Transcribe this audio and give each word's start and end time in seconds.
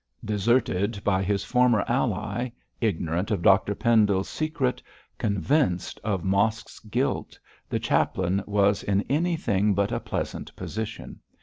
Deserted 0.25 0.99
by 1.03 1.21
his 1.21 1.43
former 1.43 1.85
ally, 1.87 2.49
ignorant 2.79 3.29
of 3.29 3.43
Dr 3.43 3.75
Pendle's 3.75 4.27
secret, 4.27 4.81
convinced 5.19 5.99
of 6.03 6.23
Mosk's 6.23 6.79
guilt, 6.79 7.37
the 7.69 7.77
chaplain 7.77 8.43
was 8.47 8.81
in 8.81 9.03
anything 9.11 9.75
but 9.75 9.91
a 9.91 9.99
pleasant 9.99 10.55
position. 10.55 11.19